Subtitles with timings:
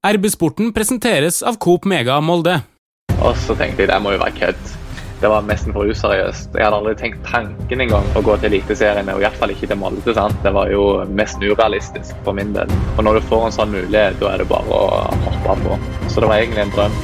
[0.00, 2.54] RB-sporten presenteres av Coop Mega Molde.
[3.20, 4.70] Og så tenkte jeg det må jo være kødd.
[5.20, 6.56] Det var nesten for useriøst.
[6.56, 10.14] Jeg hadde aldri tenkt tanken engang å gå til Eliteserien, og iallfall ikke til Molde.
[10.16, 10.40] sant?
[10.40, 12.72] Det var jo mest urealistisk for min del.
[12.96, 15.78] Og når du får en sånn mulighet, da er det bare å hoppe på.
[16.08, 16.98] Så det var egentlig en drøm.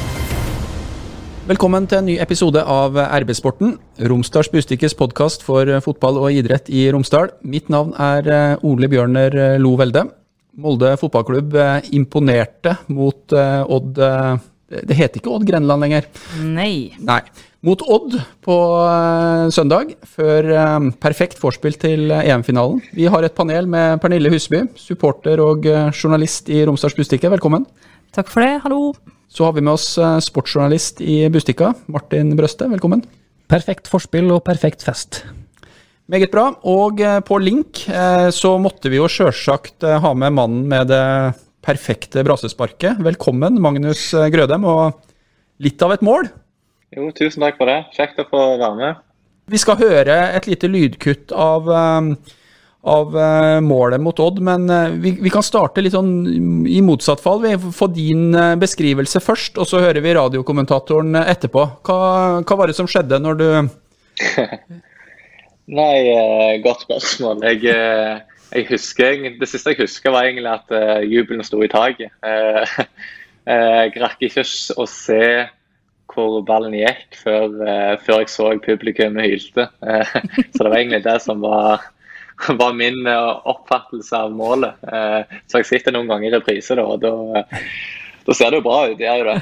[1.52, 3.76] Velkommen til en ny episode av RB-sporten,
[4.08, 7.36] Romsdals Bustikkes podkast for fotball og idrett i Romsdal.
[7.44, 10.08] Mitt navn er eh, Ole Bjørner eh, Lo Velde.
[10.56, 13.98] Molde fotballklubb eh, imponerte mot Odd
[14.66, 16.08] Det heter ikke Odd Grenland lenger.
[16.42, 16.96] Nei.
[16.98, 17.20] Nei.
[17.66, 18.56] Mot Odd på
[19.54, 20.48] søndag, før
[21.02, 22.80] perfekt vorspiel til EM-finalen.
[22.94, 27.30] Vi har et panel med Pernille Husby, supporter og journalist i Romsdals Bustikke.
[27.32, 27.66] Velkommen.
[28.14, 28.60] Takk for det.
[28.66, 28.92] Hallo.
[29.30, 29.88] Så har vi med oss
[30.26, 32.70] sportsjournalist i Bustikka, Martin Brøste.
[32.70, 33.02] Velkommen.
[33.50, 35.22] Perfekt forspill og perfekt fest.
[36.06, 36.52] Meget bra.
[36.62, 37.82] Og på link
[38.34, 41.02] så måtte vi jo sjølsagt ha med mannen med det
[41.66, 43.00] perfekte brasesparket.
[43.02, 45.00] Velkommen, Magnus Grødem, og
[45.62, 46.30] litt av et mål.
[46.94, 47.80] Jo, tusen takk for det.
[47.96, 49.02] Kjekt å få være med.
[49.50, 51.70] Vi skal høre et lite lydkutt av
[52.86, 53.14] av
[53.66, 54.70] målet mot Odd, men
[55.02, 57.40] vi, vi, kan starte litt sånn i motsatt fall.
[57.42, 58.28] Vi får din
[58.62, 61.66] beskrivelse først, og så hører vi radiokommentatoren etterpå.
[61.82, 61.96] Hva,
[62.46, 63.48] hva, var det som skjedde når du
[65.66, 67.42] Nei, godt spørsmål.
[67.42, 67.62] Jeg,
[68.52, 72.14] jeg, husker, Det siste jeg husker, var egentlig at jubelen sto i taket.
[73.46, 75.22] jeg rakk ikke å se
[76.16, 77.50] hvor ballen gikk før,
[78.00, 79.66] før jeg så publikum hylte.
[80.54, 81.82] så det var egentlig det som var
[82.60, 84.78] var min oppfattelse av målet.
[85.50, 87.42] Så jeg sitter noen ganger i reprise, da, og da,
[88.26, 88.98] da ser det jo bra ut.
[88.98, 89.40] Det gjør jo det.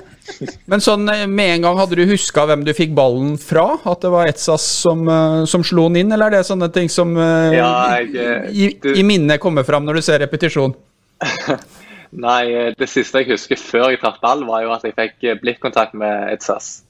[0.70, 3.74] Men sånn med en gang, hadde du huska hvem du fikk ballen fra?
[3.88, 5.08] At det var Etsas som,
[5.50, 8.92] som slo den inn, eller er det sånne ting som ja, jeg, i, du...
[8.94, 10.76] i minnet kommer fram når du ser repetisjon?
[12.24, 15.98] Nei, det siste jeg husker før jeg traff ball, var jo at jeg fikk blikkontakt
[15.98, 16.80] med Etsas.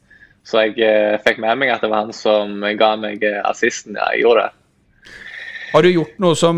[0.47, 3.99] Så jeg fikk med meg at det var han som ga meg assisten.
[3.99, 4.57] Ja, jeg gjorde det.
[5.71, 6.57] Har du gjort noe som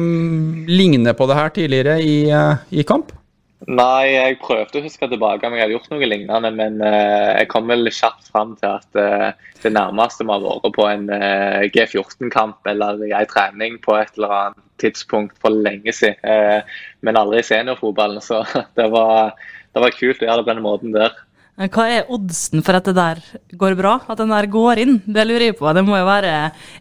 [0.69, 2.15] ligner på det her tidligere i,
[2.73, 3.13] i kamp?
[3.71, 7.49] Nei, jeg prøvde å huske tilbake om jeg hadde gjort noe lignende, men uh, jeg
[7.53, 11.63] kom vel kjapt fram til at uh, det nærmeste vi har vært på en uh,
[11.71, 16.65] G14-kamp eller ei en trening på et eller annet tidspunkt for lenge siden,
[17.07, 18.19] men aldri i seniorfotballen.
[18.25, 18.41] Så
[18.79, 19.37] det var,
[19.71, 21.15] det var kult å gjøre det på den måten der.
[21.71, 23.21] Hva er oddsen for at det der
[23.61, 23.99] går bra?
[24.11, 24.97] At den der går inn?
[25.07, 25.69] Det lurer jeg på.
[25.77, 26.33] Det må jo være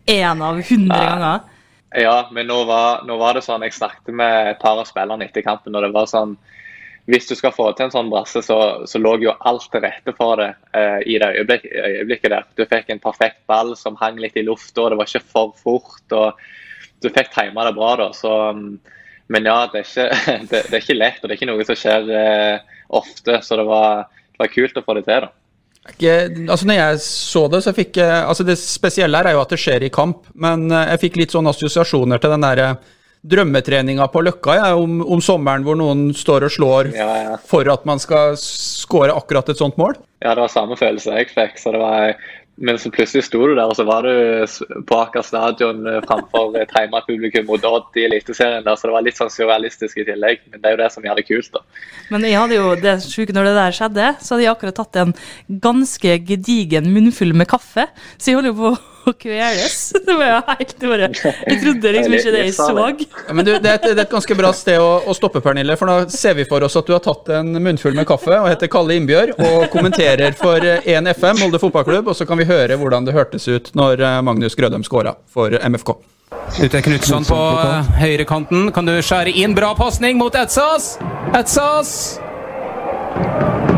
[0.10, 1.44] én av hundre ganger.
[2.02, 5.28] Ja, men nå var, nå var, det sånn Jeg snakket med et par av spillerne
[5.28, 6.38] etter kampen, og det var sånn
[7.10, 10.14] Hvis du skal få til en sånn brasse, så, så lå jo alt til rette
[10.18, 12.48] for det eh, i det øyeblik, øyeblikket der.
[12.58, 16.06] Du fikk en perfekt ball som hang litt i lufta, det var ikke for fort.
[16.14, 16.38] og
[17.02, 18.12] Du fikk tima det bra, da.
[18.14, 20.08] Så, men ja, det er, ikke,
[20.52, 23.42] det, det er, ikke, lett, og det er ikke noe som skjer eh, ofte.
[23.42, 25.26] Så det var, det var kult å få det til.
[25.26, 25.36] da.
[25.82, 29.50] Altså når jeg så det, så fikk jeg altså Det spesielle her er jo at
[29.50, 32.68] det skjer i kamp, men jeg fikk litt sånn assosiasjoner til den derre
[33.22, 37.36] drømmetreninga på Løkka ja, om, om, sommeren hvor noen står og slår ja, ja.
[37.48, 40.00] for at man skal skåre akkurat et sånt mål?
[40.22, 41.60] Ja, det var samme følelse jeg fikk.
[41.62, 42.16] så det var
[42.62, 46.70] men så plutselig sto du der, og så var du på Aker stadion framfor et
[46.76, 48.68] heimepublikum mot Odd i Eliteserien.
[48.68, 50.44] Så det var litt sånn surrealistisk i tillegg.
[50.52, 51.64] Men det er jo det som gjør det kult, da.
[52.14, 55.02] Men jeg hadde jo det sjuke når det der skjedde, så hadde jeg akkurat tatt
[55.02, 55.16] en
[55.64, 57.88] ganske gedigen munnfull med kaffe.
[58.20, 58.76] Så jeg holder jo på
[59.08, 59.78] å kveles.
[60.06, 62.70] Det var jo helt bare Jeg trodde liksom ikke det jeg så.
[62.76, 65.42] Ja, men du, det, er et, det, er et, ganske bra sted å, å, stoppe,
[65.44, 65.78] Pernille.
[65.80, 68.50] For nå ser vi for oss at du har tatt en munnfull med kaffe og
[68.52, 72.12] heter Kalle Innbjørg og kommenterer for 1 FM, Molde fotballklubb.
[72.12, 75.56] Og så kan vi høre hvordan det hørtes ut når eh, Magnus Grødem skåra for
[75.56, 75.96] MFK.
[76.62, 77.40] Ute Knutson på
[78.02, 78.72] høyrekanten.
[78.76, 79.56] Kan du skjære inn?
[79.58, 80.96] Bra pasning mot Etsas!
[81.38, 81.96] Etsas!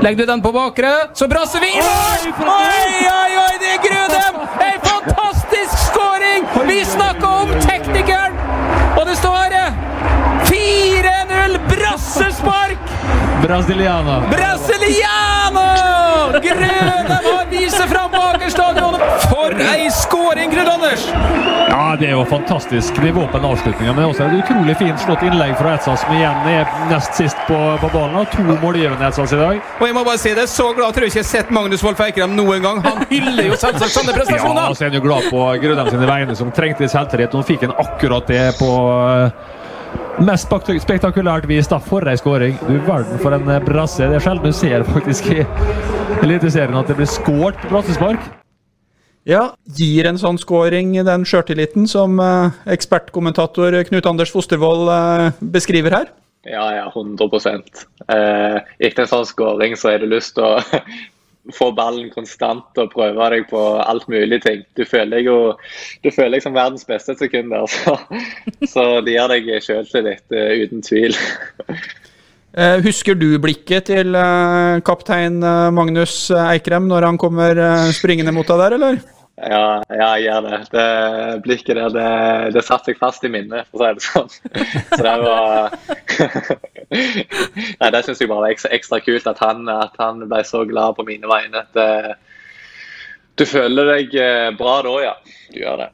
[0.04, 2.24] Legger du den på bakre, så brasser vi i mål!
[2.44, 4.40] Oi, oi, oi, det er Grudem!
[4.66, 6.48] En fantastisk skåring!
[6.68, 8.36] Vi snakka om teknikeren!
[9.00, 9.56] Og det står
[10.50, 11.56] 4-0!
[11.70, 12.92] Brassespark!
[13.46, 14.18] Brasiliano.
[14.34, 15.68] Brasiliano!
[16.50, 18.13] Grudem har vist seg fram
[22.00, 23.94] det er jo fantastisk på den avslutninga.
[23.94, 27.58] Men også et utrolig fint slått innlegg fra Etsas, som igjen er nest sist på,
[27.82, 28.28] på ballen.
[28.34, 29.62] To målgivende Etsas i dag.
[29.80, 31.84] Og jeg må bare si det, så glad tror jeg ikke jeg har sett Magnus
[31.86, 32.84] Wolff Eikrem noen gang.
[32.86, 34.62] Han hyller jo selvsagt sånne prestasjoner!
[34.70, 37.36] Ja, så er han jo glad på Grødem sine vegne, som trengte selvtillit.
[37.36, 38.72] Nå fikk han akkurat det på
[40.24, 40.54] mest
[40.84, 42.56] spektakulært vis da, for ei skåring.
[42.68, 44.04] Du verden for en brasse.
[44.04, 45.44] Det er sjelden du ser faktisk i
[46.24, 48.43] Eliteserien at det blir skåret på brassespark.
[49.24, 55.96] Ja, Gir en sånn scoring den sjøltilliten som eh, ekspertkommentator Knut Anders Fostervoll eh, beskriver
[55.96, 56.12] her?
[56.44, 57.30] Ja, ja, 100
[58.12, 60.60] eh, Etter en sånn skåring så er det lyst til å
[61.58, 64.66] få ballen konstant og prøve deg på alt mulig ting.
[64.76, 65.40] Du føler deg jo
[66.04, 67.96] du føler deg som verdens beste sekunder, så,
[68.76, 71.16] så det gir deg sjøltillit, uh, uten tvil.
[72.86, 74.14] husker du blikket til
[74.86, 75.40] kaptein
[75.74, 77.58] Magnus Eikrem når han kommer
[77.98, 79.13] springende mot deg der, eller?
[79.36, 80.58] Ja, ja, jeg gjør det.
[80.74, 80.90] Det
[81.46, 82.10] blikket der, det,
[82.54, 84.30] det satte seg fast i minnet, for å si det sånn.
[84.92, 85.74] Så det var
[87.82, 90.62] Nei, det syns jeg bare var ekstra, ekstra kult at han, at han, ble så
[90.70, 91.66] glad på mine vegne.
[91.74, 91.90] Det,
[93.42, 95.16] du føler deg eh, bra da, ja.
[95.50, 95.90] Du gjør det.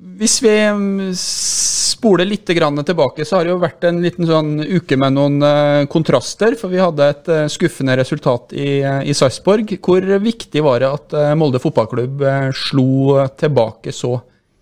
[0.00, 4.96] Hvis vi mm, spoler litt tilbake, så har det jo vært en liten sånn uke
[4.96, 6.56] med noen uh, kontraster.
[6.56, 9.74] For vi hadde et uh, skuffende resultat i, uh, i Sarpsborg.
[9.76, 12.24] Hvor viktig var det at Molde fotballklubb
[12.56, 14.14] slo tilbake så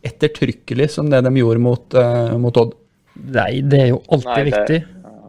[0.03, 1.99] ettertrykkelig som det de gjorde mot,
[2.39, 2.75] mot Odd?
[3.35, 4.51] Nei, det er jo alltid Nei, det...
[4.51, 4.81] viktig.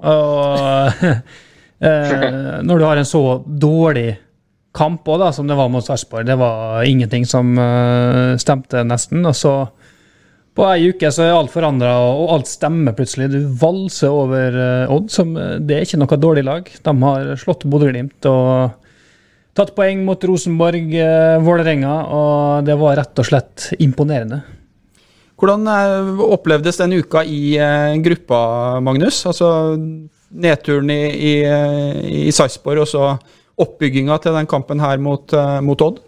[0.09, 1.05] Og
[2.69, 4.11] når du har en så dårlig
[4.77, 7.53] kamp også, da, som det var mot Sarpsborg, det var ingenting som
[8.41, 9.25] stemte, nesten.
[9.25, 9.53] og så
[10.59, 13.29] på ei uke så er alt forandra, og alt stemmer plutselig.
[13.31, 16.69] Du valser over uh, Odd, som eh, det er ikke noe dårlig lag.
[16.83, 18.75] De har slått Bodø-Glimt og
[19.55, 24.41] tatt poeng mot Rosenborg, uh, Vålerenga, og det var rett og slett imponerende.
[25.39, 25.63] Hvordan
[26.19, 27.55] opplevdes den uka i
[28.03, 28.39] gruppa,
[28.83, 29.21] Magnus?
[29.29, 29.47] Altså
[30.35, 31.35] nedturen i, i,
[32.27, 33.05] i Sarpsborg og så
[33.63, 35.31] oppbygginga til den kampen her mot,
[35.63, 36.01] mot Odd?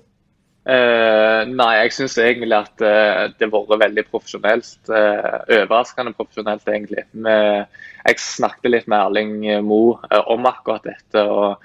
[0.62, 4.76] Uh, nei, jeg syns egentlig at uh, det har vært veldig profesjonelt.
[4.86, 7.08] Uh, overraskende profesjonelt, egentlig.
[7.18, 7.72] Med,
[8.06, 11.26] jeg snakket litt med Erling Mo om akkurat dette.
[11.26, 11.58] og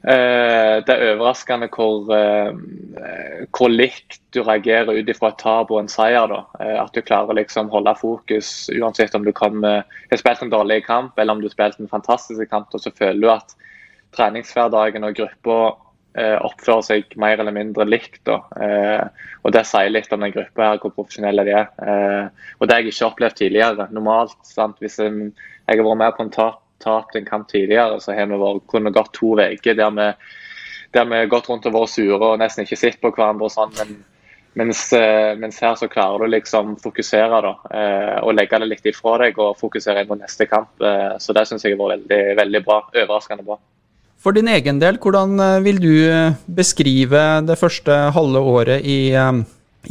[0.00, 2.06] Det er overraskende hvor,
[3.52, 6.32] hvor likt du reagerer ut ifra et tap og en seier.
[6.58, 11.18] At du klarer liksom holde fokus uansett om du kommer, har spilt en dårlig kamp
[11.18, 12.72] eller om du har spilt en fantastisk kamp.
[12.72, 13.54] og Så føler du at
[14.16, 18.26] treningshverdagen og gruppa eh, oppfører seg mer eller mindre likt.
[18.28, 19.04] Eh,
[19.44, 21.68] og Det sier litt om den gruppa her, hvor profesjonelle de er.
[21.78, 23.88] Eh, og Det har jeg ikke opplevd tidligere.
[23.94, 24.78] Normalt, sant?
[24.82, 25.32] Hvis jeg,
[25.68, 28.92] har vært med på en tap, tapt en kamp tidligere, så har vi vært, kunne
[28.92, 30.12] gått to uker der vi
[30.92, 33.46] der vi har gått rundt og vært sure og nesten ikke sett på hverandre.
[33.46, 34.04] og sånn, men
[34.58, 38.86] mens, eh, mens, her så klarer du liksom fokusere da, eh, og legge det litt
[38.90, 40.72] ifra deg og fokusere inn på neste kamp.
[40.82, 42.80] Eh, så det syns jeg var veldig, veldig bra.
[42.90, 43.60] Overraskende bra.
[44.20, 49.14] For din egen del, hvordan eh, vil du eh, beskrive det første halve året i,
[49.16, 49.38] eh,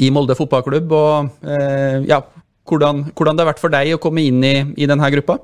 [0.06, 0.92] i Molde fotballklubb?
[0.94, 1.48] Og
[2.06, 2.22] ja,
[2.70, 5.40] hvordan, hvordan, det har vært for deg å komme inn i, i denne gruppa?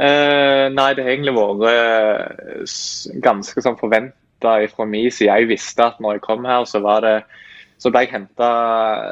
[0.00, 5.28] Eh, nei, det har egentlig vært ganske sånn forventa fra min side.
[5.28, 7.18] Jeg visste at når jeg kom her, så, det,
[7.76, 8.50] så ble jeg henta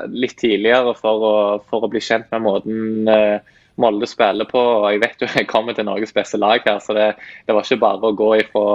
[0.09, 1.37] litt tidligere for å,
[1.69, 4.61] for å, bli kjent med måten eh, Molde spiller på.
[4.81, 7.13] og Jeg vet jo jeg kommer til Norges beste lag her, så det,
[7.45, 8.67] det var ikke bare å gå ifra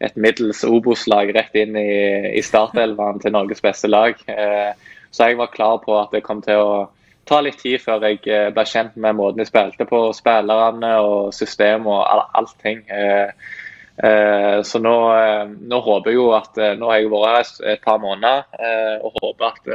[0.00, 1.90] et middels Obos-lag rett inn i,
[2.38, 4.18] i startelveren til Norges beste lag.
[4.30, 4.70] Eh,
[5.10, 6.72] så jeg var klar på at det kom til å
[7.28, 11.32] ta litt tid før jeg eh, ble kjent med måten de spilte på, spillerne og
[11.36, 12.84] system og all, allting.
[12.88, 13.32] Eh,
[13.98, 14.94] så nå,
[15.58, 18.44] nå, håper jeg jo at Nå har jeg vært her et par måneder
[19.02, 19.72] og håper at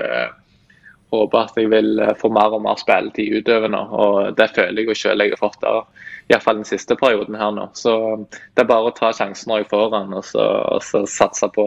[1.11, 3.81] håper at jeg vil få mer og mer spilletid utover nå.
[3.91, 5.59] og Det føler jeg jo selv jeg har fått.
[5.59, 5.83] der
[6.31, 7.67] iallfall den siste perioden her nå.
[7.77, 7.93] Så
[8.29, 11.49] det er bare å ta sjansen når jeg får den, og så, og så satse
[11.55, 11.65] på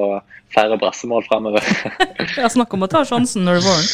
[0.54, 1.66] flere brassemål framover.
[2.40, 3.90] ja, snakk om å ta sjansen når du får den.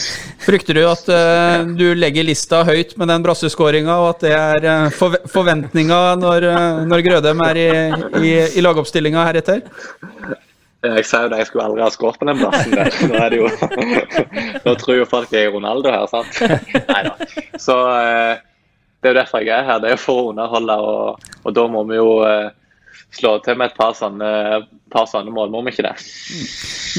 [0.47, 4.69] Frykter du at uh, du legger lista høyt med den brasseskåringa, og at det er
[4.69, 7.69] uh, for forventninga når, uh, når Grødem er i,
[8.23, 9.65] i, i lagoppstillinga heretter?
[10.83, 12.97] Jeg sa jo det, jeg skulle aldri ha skåret på den plassen der.
[13.11, 13.51] Nå, er det jo,
[14.67, 16.41] nå tror jo folk jeg er Ronaldo her, sant?
[16.89, 17.13] Nei da.
[17.63, 17.77] Så
[19.03, 19.81] det er jo derfor jeg er her.
[19.83, 22.53] Det er for å underholde, og, og da må vi jo eh,
[23.19, 24.31] slå til med et par sånne,
[24.95, 25.97] par sånne mål, må vi ikke det?
[25.99, 26.47] Mm.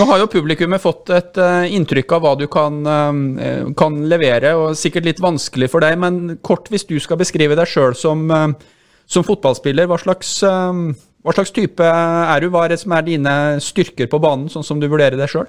[0.02, 4.52] Nå har jo publikummet fått et uh, inntrykk av hva du kan, uh, kan, levere,
[4.60, 8.28] og sikkert litt vanskelig for deg, men kort hvis du skal beskrive deg sjøl som,
[9.08, 12.52] som, fotballspiller, hva slags, hva slags type er du?
[12.52, 15.48] Hva er det som er dine styrker på banen, sånn som du vurderer deg sjøl?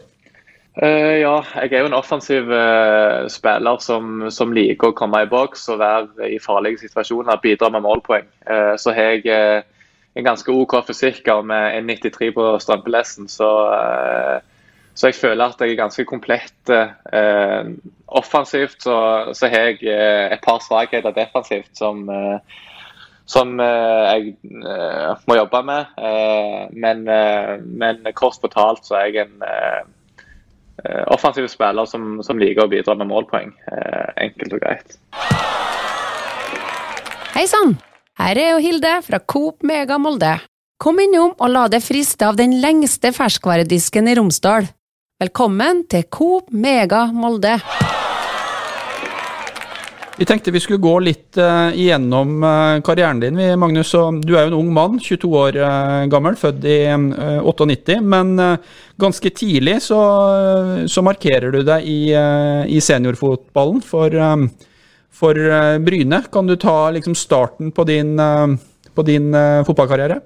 [0.83, 5.29] Uh, ja, jeg er jo en offensiv uh, spiller som, som, liker å komme i
[5.31, 8.27] boks og være i farlige situasjoner, bidra med målpoeng.
[8.49, 9.63] Uh, så har jeg
[10.19, 13.53] en ganske OK fysikk med 1,93 på strømpelesten, så,
[14.95, 16.75] så, jeg føler at jeg er ganske komplett.
[18.07, 18.99] offensivt så,
[19.35, 19.95] så, har jeg
[20.35, 22.07] et par svakheter defensivt som,
[23.27, 24.37] som jeg
[25.27, 25.99] må jobbe med.
[26.71, 27.03] Men,
[27.67, 29.43] men, kort fortalt så er jeg en
[31.15, 33.53] offensive spiller som, som, liker å bidra med målpoeng.
[33.71, 34.97] Eh, enkelt og greit.
[37.35, 37.77] Hei sann!
[38.19, 40.37] Her er jo Hilde fra Coop Mega Molde.
[40.79, 44.69] Kom innom og la deg friste av den lengste ferskvaredisken i Romsdal.
[45.23, 47.57] Velkommen til Coop Mega Molde.
[50.17, 53.91] Vi tenkte vi skulle gå litt uh, igjennom uh, karrieren din, vi, Magnus.
[53.99, 57.97] Og du er jo en ung mann, 22 år uh, gammel, født i 98.
[57.99, 58.37] Men
[59.01, 59.99] ganske tidlig så,
[60.87, 64.15] så, markerer du deg i, i seniorfotballen for,
[65.11, 65.41] for
[65.83, 66.23] Bryne.
[66.31, 68.15] Kan du ta liksom, starten på din,
[68.95, 69.35] på din
[69.67, 70.21] fotballkarriere?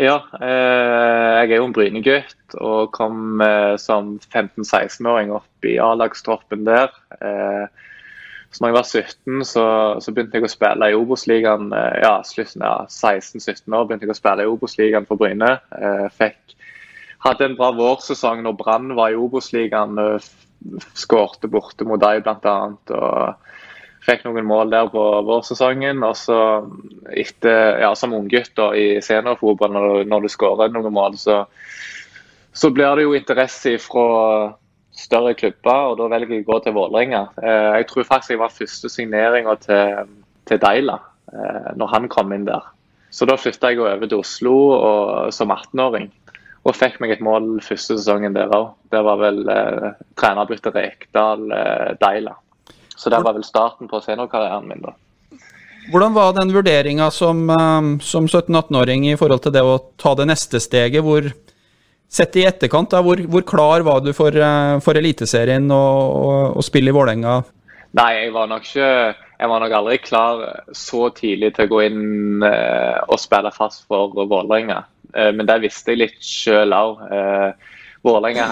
[0.00, 3.44] Ja, jeg er jo en Bryne-gutt og kom
[3.76, 6.88] som 15-16-åring opp i A-lagstroppen der.
[8.52, 9.64] Så når jeg var 17, så,
[10.04, 11.70] så begynte jeg å spille i Obos-ligaen.
[11.72, 15.54] Eh, ja, slutten av ja, 16-17 år begynte jeg å spille i Obos-ligaen for Bryne.
[15.72, 16.56] Eh, fikk,
[17.24, 19.96] hadde en bra vårsesong når Brann var i Obos-ligaen.
[20.98, 23.32] Skårte borte mot dem bl.a.
[24.02, 26.04] Fikk noen mål der på vårsesongen.
[26.04, 26.38] Og så
[27.08, 31.44] etter, ja, som unggutt i seniorfotball, når, når du skårer noen mål, så,
[32.52, 34.08] så blir det jo interesse fra
[34.92, 37.24] større klubber, og da velger jeg å gå til Vålerenga.
[37.40, 40.14] Eh, jeg tror faktisk jeg var første signeringa til,
[40.48, 40.98] til Deila
[41.32, 42.66] eh, når han kom inn der.
[43.12, 46.08] Så da flytta jeg over til Oslo og, som 18-åring.
[46.62, 48.70] Og fikk meg et mål første sesongen der òg.
[48.92, 52.36] Det var vel eh, trenerbytte Rekdal eh, Deila.
[52.94, 54.94] Så det var vel starten på seniorkarrieren min, da.
[55.90, 60.28] Hvordan var den vurderinga som, eh, som 17-18-åring i forhold til det å ta det
[60.30, 61.02] neste steget?
[61.02, 61.32] hvor
[62.12, 66.56] Sett i etterkant, da, hvor, hvor, klar var du for, eh, for Eliteserien og, og,
[66.60, 67.38] og spille i Vålerenga?
[67.96, 68.88] Nei, jeg var nok ikke
[69.42, 70.42] jeg var nok aldri klar
[70.76, 74.84] så tidlig til å gå inn eh, og spille fast for Vålerenga.
[75.16, 77.00] Eh, men det visste jeg litt sjøl òg.
[77.10, 77.72] Eh,
[78.06, 78.46] Vålerenga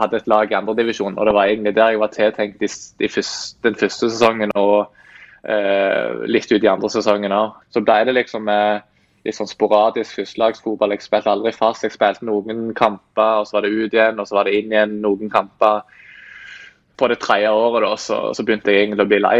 [0.00, 3.08] hadde et lag i andredivisjon, og det var egentlig der jeg var tiltenkt i, i
[3.08, 4.74] første, den første sesongen og
[5.48, 7.60] eh, litt ut i andre sesongen òg.
[7.72, 8.80] Så ble det liksom eh,
[9.24, 10.94] litt sånn sporadisk førstelagsfotball.
[10.94, 11.84] Jeg spilte aldri fast.
[11.86, 14.74] Jeg spilte noen kamper, og så var det ut igjen, og så var det inn
[14.74, 15.84] igjen noen kamper.
[16.94, 19.38] På det tredje året da, så, så begynte jeg egentlig å bli lei.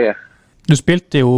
[0.64, 1.32] Du spilte jo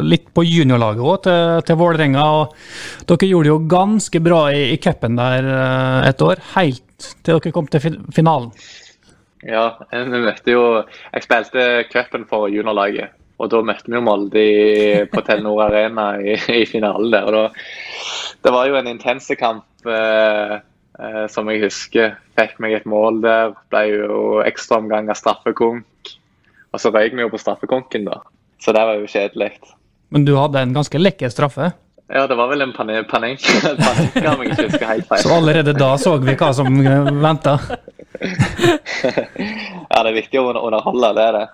[0.00, 2.24] litt på juniorlaget òg til, til Vålerenga.
[2.24, 7.10] og Dere gjorde det jo ganske bra i, i cupen der eh, et år, helt
[7.20, 8.48] til dere kom til finalen.
[9.44, 13.12] Ja, vi møtte jo Jeg spilte cupen for juniorlaget.
[13.42, 14.44] Og da møtte vi jo Molde
[15.10, 17.26] på Telenor Arena i, i finalen der.
[17.26, 17.64] og da,
[18.44, 20.58] Det var jo en intense kamp eh,
[21.00, 22.14] eh, som jeg husker.
[22.38, 23.56] Fikk meg et mål der.
[23.74, 26.14] Ble jo ekstraomgang av straffekonk.
[26.74, 28.20] Og så røyk vi jo på straffekonken, da.
[28.62, 29.52] Så det var jo kjedelig.
[30.14, 31.72] Men du hadde en ganske lekker straffe?
[32.12, 33.08] Ja, det var vel en panikk.
[33.08, 33.40] panik.
[35.22, 37.58] Så allerede da så vi hva som eh, venta?
[39.90, 41.46] ja, det er viktig å underholde, det er det.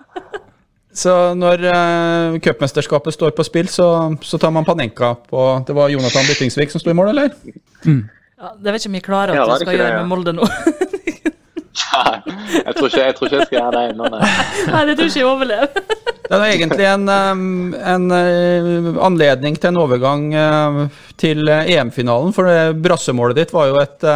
[0.93, 3.87] Så når uh, cupmesterskapet står på spill, så,
[4.21, 7.31] så, tar man Panenka på Det var Jonathan Byttingsvik som sto i mål, eller?
[7.85, 8.01] Mm.
[8.41, 10.01] Ja, det vet ikke om vi klarer at ja, du skal gjøre det, ja.
[10.01, 10.47] med Molde nå.
[11.91, 12.15] Nei,
[12.65, 14.31] jeg tror, ikke, jeg tror ikke jeg skal gjøre det ennå, nei.
[14.73, 14.81] nei.
[14.89, 15.85] Det tror ikke jeg overlever.
[16.31, 17.05] det er egentlig en,
[17.93, 20.81] en, eh, anledning til en overgang eh,
[21.21, 24.09] til EM-finalen, for brassemålet ditt var jo et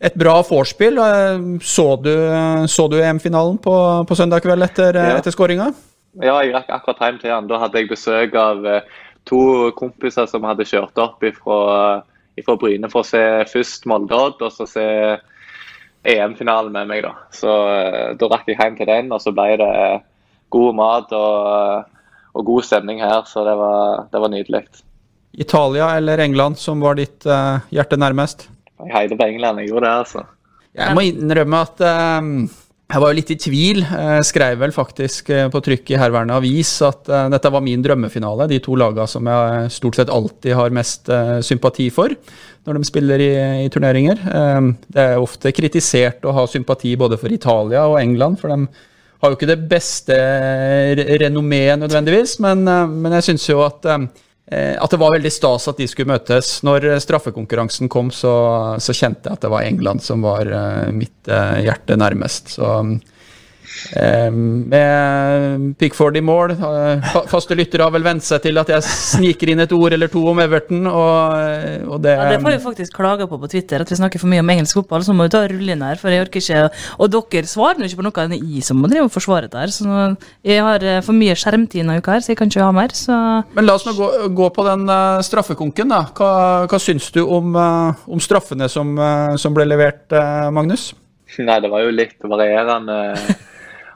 [0.00, 0.98] et bra vorspiel.
[1.62, 2.14] Så du,
[2.68, 3.74] så du EM-finalen på,
[4.08, 5.18] på, søndag kveld etter, ja.
[5.18, 5.70] etter skåringa?
[6.22, 7.48] Ja, jeg rakk akkurat hjem til han.
[7.50, 13.02] Da hadde jeg besøk av eh, to kompiser som hadde kjørt opp fra Bryne for
[13.02, 14.86] å se først Molde-Odd, og så se
[16.04, 17.06] EM-finalen med meg.
[17.06, 19.74] Da Så eh, da rakk jeg hjem til den, og så ble det
[20.54, 21.92] god mat og,
[22.34, 23.22] og god stemning her.
[23.26, 24.66] Så det var, det var nydelig.
[25.34, 27.26] Italia eller England som var ditt
[27.74, 28.46] hjerte nærmest?
[28.82, 30.24] Jeg heide på England, jeg gjorde det, altså.
[30.74, 32.30] Jeg må innrømme at um,
[32.84, 33.80] jeg var jo litt i tvil.
[33.80, 37.82] Jeg skrev vel faktisk eh, på trykk i herværende avis at uh, dette var min
[37.82, 38.48] drømmefinale.
[38.50, 42.12] De to lagene som jeg stort sett alltid har mest uh, sympati for
[42.64, 43.30] når de spiller i,
[43.64, 44.20] i turneringer.
[44.26, 48.68] Um, det er ofte kritisert å ha sympati både for Italia og England, for de
[49.24, 50.18] har jo ikke det beste
[51.22, 54.22] renommeet nødvendigvis, men, uh, men jeg syns jo at um, Eh,
[54.52, 56.58] at det var veldig stas at de skulle møtes.
[56.66, 58.34] Når eh, straffekonkurransen kom, så,
[58.82, 61.30] så kjente jeg at det var England som var eh, mitt
[61.64, 62.56] hjerte nærmest.
[62.58, 62.74] Så
[63.94, 66.54] med Pickford i mål.
[67.30, 70.22] Faste lyttere har vel vent seg til at jeg sniker inn et ord eller to
[70.30, 70.86] om Everton.
[70.90, 74.22] Og, og det, ja, det får vi faktisk klage på på Twitter, at vi snakker
[74.22, 75.04] for mye om engelsk fotball.
[75.06, 76.62] Så må vi ta rulle inn her, for jeg orker ikke
[77.02, 79.64] Og dere svarer jo ikke på noe enn i som må drive og forsvare det
[79.64, 79.74] her.
[79.74, 80.00] Så
[80.46, 82.94] jeg har eh, for mye skjermtid denne uka her, så jeg kan ikke ha mer.
[82.96, 83.14] Så.
[83.56, 84.86] Men la oss nå gå, gå på den
[85.26, 86.04] straffekonken, da.
[86.16, 86.30] Hva,
[86.70, 88.94] hva syns du om, om straffene som,
[89.40, 90.06] som, ble levert,
[90.54, 90.92] Magnus?
[91.34, 92.98] Nei, det var jo litt varierende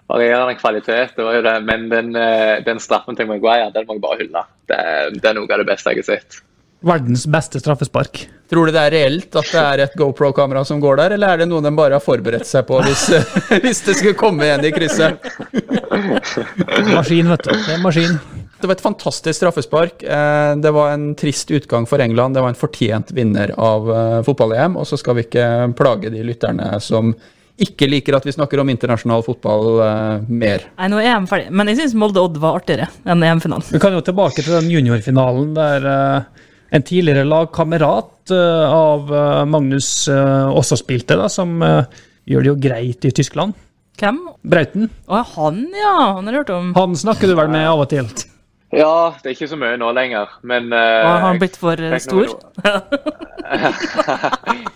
[0.09, 1.15] varierende kvalitet.
[1.17, 4.21] det var jo det, Men den, eh, den straffen til Maguire den må jeg bare
[4.23, 4.45] hylle.
[4.69, 4.83] det,
[5.23, 6.43] det er noe av det beste jeg har sett.
[6.79, 8.21] Verdens beste straffespark.
[8.49, 11.41] Tror du det er reelt at det er et GoPro-kamera som går der, eller er
[11.43, 13.09] det noe de bare har forberedt seg på hvis,
[13.65, 15.19] hvis det skulle komme igjen i krysset?
[16.95, 17.51] Maskin, vet du.
[17.51, 18.19] Det er maskin.
[18.59, 20.03] Det var et fantastisk straffespark.
[20.03, 22.35] Eh, Det var en trist utgang for England.
[22.35, 24.77] Det var en fortjent vinner av eh, fotball-EM.
[24.79, 25.47] Og så skal vi ikke
[25.79, 27.13] plage de lytterne som
[27.65, 30.69] ikke liker at vi snakker om internasjonal fotball uh, mer.
[30.79, 31.51] Nei, nå er EM ferdig.
[31.51, 33.67] Men jeg syns Molde-Odd var artigere enn EM-finalen.
[33.75, 39.13] Vi kan jo tilbake til den juniorfinalen der uh, en tidligere lagkamerat uh, av
[39.49, 41.59] Magnus også spilte, da, som
[42.29, 43.57] gjør det jo greit i Tyskland.
[43.99, 44.19] Hvem?
[44.47, 44.91] Brauten.
[45.11, 45.95] Å, han, ja.
[46.19, 46.75] Han har hørt om.
[46.77, 48.07] Han snakker du vel med av og til?
[48.69, 51.95] Ja, det er ikke så mye nå lenger, men uh, Har han blitt for eh,
[52.05, 52.35] stor?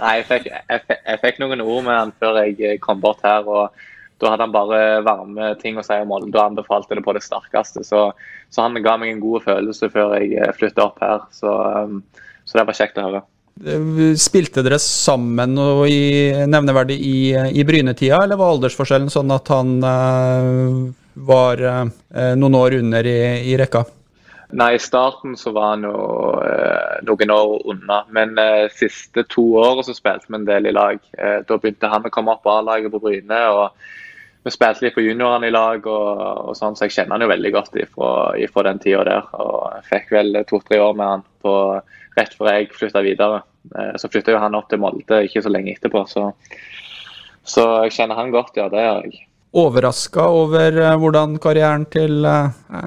[0.00, 3.02] Nei, jeg fikk, jeg, fikk, jeg fikk noen ord med han før jeg eh, kom
[3.02, 3.44] bort her.
[3.44, 3.76] og
[4.16, 7.20] Da hadde han bare varme ting å si om Molde og anbefalte det på det
[7.26, 7.84] sterkeste.
[7.84, 8.06] Så,
[8.48, 11.28] så han ga meg en god følelse før jeg flytta opp her.
[11.36, 12.00] Så, um,
[12.48, 13.22] så det var kjekt å høre.
[14.16, 17.16] Spilte dere sammen og i, nevneverdig i,
[17.60, 23.18] i Bryne-tida, eller var aldersforskjellen sånn at han eh, var eh, noen år under i,
[23.52, 23.84] i rekka?
[24.52, 25.96] Nei, i starten så var han jo
[26.44, 28.02] eh, noen år unna.
[28.12, 29.46] Men eh, siste to
[29.80, 31.00] så spilte vi en del i lag.
[31.16, 33.38] Eh, da begynte han å komme opp A-laget på Bryne.
[33.48, 37.24] og Vi spilte litt på juniorene i lag, og, og sånn, så jeg kjenner han
[37.24, 38.12] jo veldig godt ifra,
[38.44, 39.32] ifra den tida der.
[39.40, 41.56] Og jeg fikk vel to-tre år med han på,
[42.20, 43.40] rett før jeg flytta videre.
[43.72, 46.28] Eh, så flytta jo han opp til Molde ikke så lenge etterpå, så,
[47.40, 48.68] så jeg kjenner han godt, ja.
[48.68, 49.28] Det gjør jeg.
[49.52, 52.86] Overraska over eh, hvordan karrieren til eh,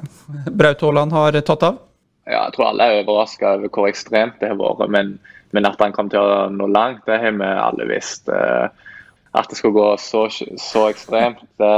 [0.50, 1.76] Braut Haaland har tatt av?
[2.26, 4.82] Ja, jeg tror alle er overraska over hvor ekstremt det har vært.
[4.90, 5.12] Men,
[5.54, 8.26] men at han kom til å nå langt, det har vi alle visst.
[8.28, 8.66] Eh,
[9.36, 10.24] At det skulle gå så,
[10.58, 11.72] så ekstremt, det,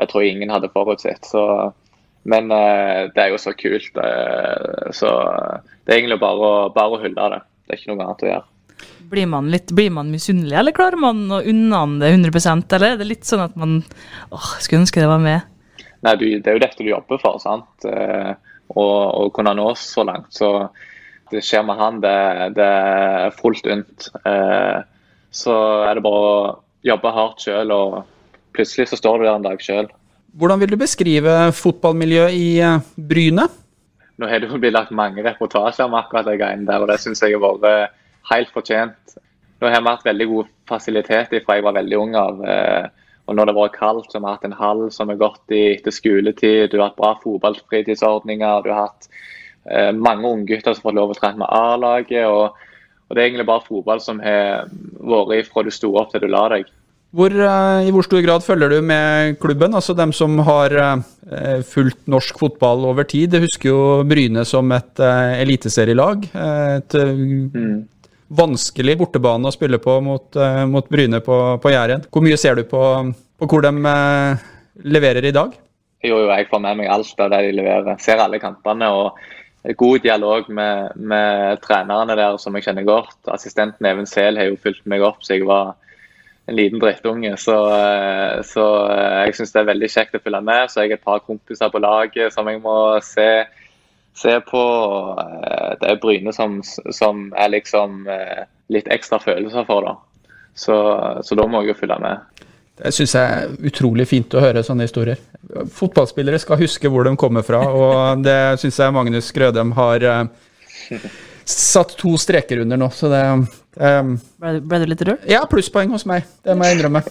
[0.00, 1.22] det tror jeg ingen hadde forutsett.
[1.28, 1.42] Så,
[2.24, 3.92] men eh, det er jo så kult.
[4.02, 5.10] eh, Så
[5.84, 7.42] det er egentlig bare, bare å hylle det.
[7.66, 8.46] Det er ikke noe annet å gjøre.
[9.06, 12.32] Blir man, litt, blir man misunnelig, eller klarer man å unne han det 100
[12.74, 13.78] eller er det litt sånn at man
[14.34, 15.46] åh, skulle ønske det var med?
[16.02, 17.86] Nei, du, Det er jo dette du jobber for, sant?
[17.86, 18.86] Og Å
[19.22, 20.32] å kunne nå så langt.
[20.34, 20.48] Så
[21.30, 22.16] det skjer med han, det,
[22.56, 24.08] det er fullt unt.
[24.26, 24.82] Eh,
[25.30, 25.54] Så
[25.86, 26.40] er det bare å
[26.86, 27.96] jobbe hardt sjøl, og
[28.56, 29.88] plutselig så står du der en dag sjøl.
[30.36, 33.46] Hvordan vil du beskrive fotballmiljøet i eh, Bryne?
[34.16, 36.98] Nå har det jo blitt lagt mange reportasjer om akkurat det greiene der, og det
[37.02, 37.96] syns jeg har vært
[38.30, 39.16] helt fortjent.
[39.60, 42.44] Nå har vi hatt veldig god fasilitet fra jeg var veldig ung av.
[42.44, 42.86] eh,
[43.26, 45.50] Og når det har vært kaldt, så har vi hatt en hall som har gått
[45.50, 46.70] i etter skoletid.
[46.70, 48.62] Du har hatt bra fotballfritidsordninger.
[48.62, 49.08] Du har hatt
[49.66, 52.22] eh, mange unggutter som har fått lov å trene med A-laget.
[52.30, 52.54] Og,
[53.08, 54.68] og det er egentlig bare fotball som har
[55.02, 56.70] vært fra du sto opp til du la deg.
[57.16, 59.74] Hvor, eh, I hvor stor grad følger du med klubben?
[59.74, 63.34] Altså dem som har eh, fulgt norsk fotball over tid.
[63.34, 66.30] Jeg husker jo Bryne som et eliteserielag.
[66.30, 66.98] Et
[68.28, 72.04] vanskelig bortebane å spille på mot, eh, mot Bryne på, på Jæren.
[72.10, 72.82] Hvor mye ser du på,
[73.38, 74.44] på hvor de eh,
[74.84, 75.54] leverer i dag?
[76.04, 77.98] Jo, jo, jeg får med meg alt av det de leverer.
[78.02, 78.90] Ser alle kampene.
[78.90, 79.18] og
[79.74, 83.18] God dialog med, med trenerne der som jeg kjenner godt.
[83.32, 85.74] Assistenten Even Sehl har jo fulgt meg opp så jeg var
[86.46, 87.32] en liten drittunge.
[87.42, 88.66] Så, eh, så
[89.26, 90.70] jeg syns det er veldig kjekt å følge med.
[90.70, 93.30] Så jeg har et par kompiser på laget som jeg må se,
[94.16, 94.62] se på.
[95.20, 96.58] Eh, Det er Bryne som,
[96.92, 99.96] som er liksom eh, litt ekstra følelser for, da.
[100.56, 100.74] Så,
[101.22, 102.44] så da må jeg jo følge med.
[102.76, 105.20] Det syns jeg er utrolig fint å høre sånne historier.
[105.72, 111.06] Fotballspillere skal huske hvor de kommer fra, og det syns jeg Magnus Grødem har eh,
[111.48, 112.90] satt to streker under nå.
[112.92, 113.22] Så det
[113.80, 114.10] eh,
[114.42, 115.24] Ble, ble du litt rørt?
[115.30, 116.24] Ja, plusspoeng hos meg.
[116.44, 117.04] Det må jeg innrømme.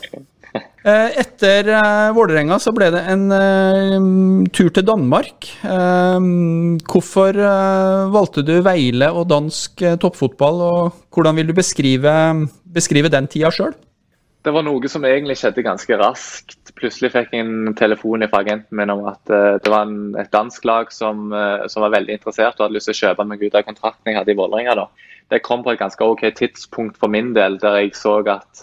[0.61, 3.95] Eh, Etter uh, Vålerenga så ble det en eh,
[4.55, 5.47] tur til Danmark.
[5.65, 6.27] Eh,
[6.85, 12.13] hvorfor eh, valgte du Veile og dansk eh, toppfotball, og hvordan vil du beskrive,
[12.75, 13.73] beskrive den tida sjøl?
[14.45, 16.59] Det var noe som egentlig skjedde ganske raskt.
[16.77, 20.29] Plutselig fikk jeg en telefon fra agenten min om at eh, det var en, et
[20.29, 23.41] dansk lag som, eh, som var veldig interessert og hadde lyst til å kjøpe meg
[23.41, 24.85] ut av kontrakten jeg hadde i Vålerenga.
[25.33, 28.61] Det kom på et ganske ok tidspunkt for min del, der jeg så at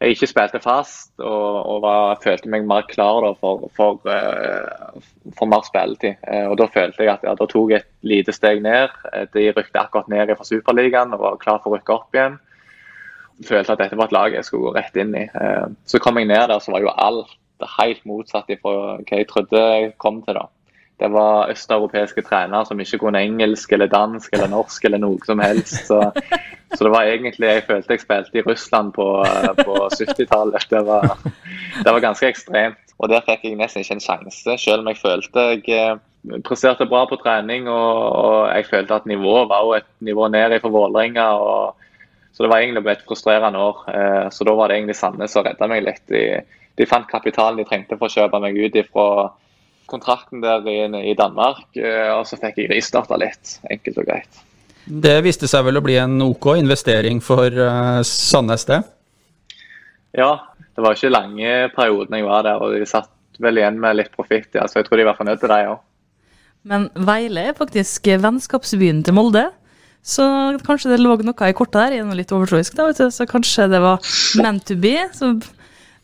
[0.00, 4.98] jeg ikke spilte fast og, og var, følte meg mer klar da, for, for, eh,
[5.38, 6.18] for mer spilletid.
[6.28, 8.92] Eh, og Da følte jeg at ja, da tok jeg et lite steg ned.
[9.12, 12.38] Eh, De rykte akkurat ned fra Superligaen og var klar for å rykke opp igjen
[13.44, 15.26] følte at dette var et lag jeg skulle gå rett inn i.
[15.84, 17.34] Så kom jeg ned der, så var jo alt
[17.76, 20.38] helt motsatt fra hva jeg trodde jeg kom til.
[20.38, 20.46] da.
[20.96, 25.42] Det var østeuropeiske trenere som ikke kunne engelsk eller dansk eller norsk eller noe som
[25.44, 25.82] helst.
[25.90, 25.98] Så,
[26.72, 29.06] så det var egentlig Jeg følte jeg spilte i Russland på,
[29.60, 30.66] på 70-tallet.
[30.70, 30.82] Det,
[31.84, 32.80] det var ganske ekstremt.
[32.96, 35.98] Og der fikk jeg nesten ikke en sjanse, selv om jeg følte jeg eh,
[36.46, 40.56] presterte bra på trening, og, og, jeg følte at nivået var jo et nivå ned
[40.62, 41.26] fra Vålerenga.
[42.32, 43.84] Så det var egentlig et frustrerende år.
[43.92, 46.02] Eh, så da var det egentlig Sandnes som redda meg litt.
[46.08, 46.40] De,
[46.76, 49.06] de, fant kapitalen de trengte for å kjøpe meg ut fra
[49.90, 50.78] kontrakten der i,
[51.10, 54.42] i Danmark, eh, og så fikk jeg ristarta litt, enkelt og greit.
[54.86, 58.84] Det viste seg vel å bli en OK investering for uh, Sandnes, det?
[60.16, 60.30] Ja,
[60.76, 63.10] det var ikke lange perioden jeg var der, og de satt
[63.42, 64.52] vel igjen med litt profitt.
[64.54, 65.80] Ja, så jeg tror de var fornøyd til det òg.
[66.66, 69.44] Men Veile er faktisk vennskapsbyen til Molde.
[70.06, 70.24] Så
[70.66, 73.10] kanskje det lå noe i kortet der, jeg er litt overtroisk, da, vet du.
[73.10, 74.02] Så kanskje det var
[74.38, 74.94] meant to be.
[75.14, 75.32] Så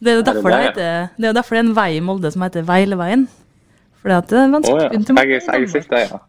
[0.03, 2.67] det er derfor det, det er derfor det er en vei i Molde som heter
[2.67, 3.29] Veileveien.
[4.03, 5.41] For det er vennskapsbyen til Molde.
[5.41, 6.21] Jeg er sett ja.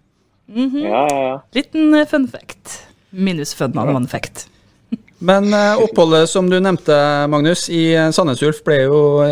[0.47, 0.83] Mm -hmm.
[0.83, 1.41] ja, ja, ja.
[1.53, 2.87] Liten eh, fun fact.
[3.09, 4.47] Minus fun av one fact.
[5.19, 9.23] Men eh, oppholdet som du nevnte, Magnus, i eh, Sandnes Ulf ble jo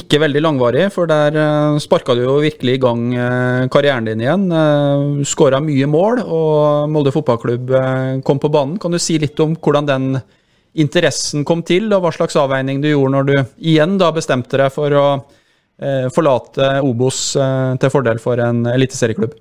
[0.00, 0.92] ikke veldig langvarig.
[0.92, 3.12] For der sparka du jo virkelig i gang
[3.68, 4.48] karrieren din igjen.
[5.24, 7.74] Skåra mye mål, og Molde fotballklubb
[8.24, 8.78] kom på banen.
[8.78, 10.20] Kan du si litt om hvordan den
[10.74, 14.72] interessen kom til, og hva slags avveining du gjorde når du igjen da bestemte deg
[14.72, 15.06] for å
[16.14, 19.34] forlate Obos til fordel for en eliteserieklubb?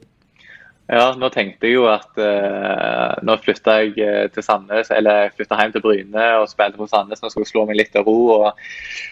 [0.86, 5.58] Ja, nå tenkte jeg jo at uh, nå flytta jeg uh, til Sandnes, eller flytta
[5.58, 7.24] hjem til Bryne og spilte på Sandnes.
[7.24, 8.68] Nå skulle jeg slå meg litt til ro og,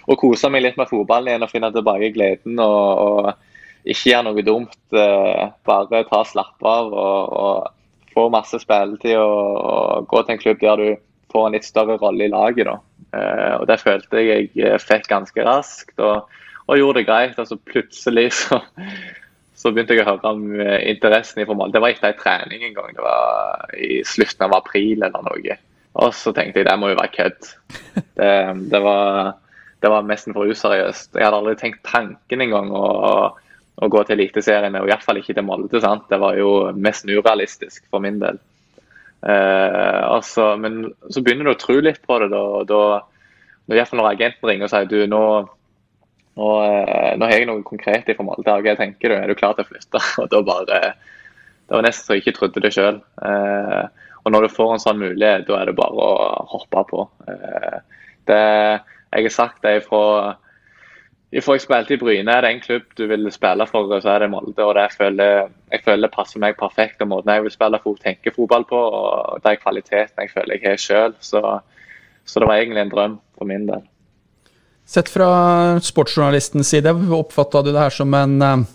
[0.06, 2.62] og kose meg litt med fotballen igjen og finne tilbake gleden.
[2.62, 4.78] Og, og ikke gjøre noe dumt.
[4.94, 10.44] Uh, bare ta slappe av og, og få masse spilletid og, og, gå til en
[10.46, 12.70] klubb der du får en litt større rolle i laget.
[12.70, 12.78] da.
[13.58, 16.30] og Det følte jeg jeg fikk ganske raskt, og,
[16.68, 17.38] og gjorde det greit.
[17.40, 18.62] altså Plutselig så
[19.64, 21.72] så begynte jeg å høre om eh, interessen i Molde.
[21.76, 22.90] Det var etter en trening en gang.
[22.96, 25.56] Det var i slutten av april eller noe.
[26.04, 27.52] Og så tenkte jeg det må jo være kødd.
[28.18, 28.32] Det,
[28.74, 29.32] det, var,
[29.82, 31.14] det var nesten for useriøst.
[31.16, 32.88] Jeg hadde aldri tenkt tanken engang å,
[33.78, 35.82] å gå til Eliteserien, og iallfall ikke til Molde.
[35.82, 36.10] sant?
[36.12, 38.42] Det var jo mest urealistisk for min del.
[39.24, 42.34] Eh, altså, men så begynner du å tro litt på det.
[42.34, 42.84] da, og da
[43.72, 45.24] når, når agenten ringer og sier du, nå
[46.40, 48.60] nå, eh, nå, har jeg noe konkret fra Molde.
[48.66, 49.18] Hva tenker du?
[49.18, 50.02] Er du klar til å flytte?
[50.24, 50.80] Og da bare,
[51.64, 53.02] Det var nesten så jeg ikke trodde det sjøl.
[53.26, 53.84] Eh,
[54.24, 57.06] og når du får en sånn mulighet, da er det bare å hoppe på.
[57.28, 57.80] Eh,
[58.30, 58.40] det,
[59.12, 60.04] jeg har sagt det fra
[61.34, 64.30] jeg spilte i Bryne, er det en klubb du vil spille for, så er det
[64.30, 64.64] Molde.
[64.64, 67.02] og det jeg føler, jeg føler det passer meg perfekt.
[67.02, 70.60] og Måten jeg vil spille for, tenke fotball på, og det er kvaliteten jeg føler
[70.60, 71.16] jeg har sjøl.
[71.20, 71.42] Så,
[72.26, 73.82] så det var egentlig en drøm for min del.
[74.86, 78.66] Sett fra sportsjournalistens side, oppfatta du det her som en uh,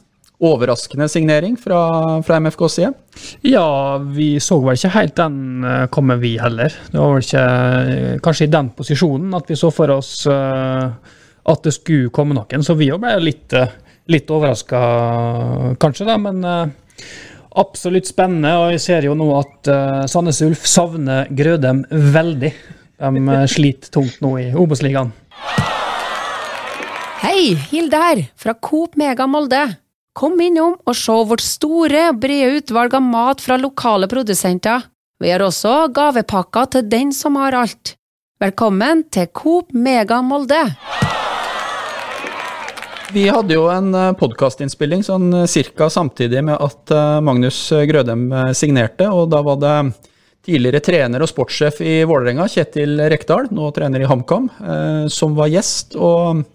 [0.40, 2.92] overraskende signering fra, fra MFKs side?
[3.44, 6.72] Ja, vi så vel ikke helt den uh, komme, vi heller.
[6.88, 11.64] Det var vel ikke uh, kanskje i den posisjonen at vi så for oss at
[11.64, 13.54] det skulle komme noen, så vi òg ble litt,
[14.12, 14.80] litt overraska,
[15.80, 16.18] kanskje, da.
[16.20, 16.42] Men
[17.62, 19.72] absolutt spennende, og jeg ser jo nå at
[20.12, 22.52] Sandnes Ulf savner Grødem veldig.
[23.00, 25.14] De sliter tungt nå i Obos-ligaen.
[27.18, 29.58] Hei, Hilde her, fra Coop Mega Molde.
[30.14, 34.84] Kom innom og se vårt store, brede utvalg av mat fra lokale produsenter.
[35.18, 37.96] Vi har også gavepakker til den som har alt.
[38.38, 40.60] Velkommen til Coop Mega Molde.
[43.10, 47.58] Vi hadde jo en eh, podkastinnspilling sånn eh, cirka samtidig med at eh, Magnus
[47.90, 49.74] Grødem signerte, og da var det
[50.46, 54.46] tidligere trener og sportssjef i Vålerenga, Kjetil Rekdal, nå trener i HamKam,
[55.10, 55.98] som var gjest.
[55.98, 56.46] og